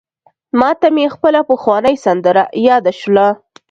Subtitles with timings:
[0.59, 3.27] ماته مي خپله پخوانۍ سندره یاده سوله: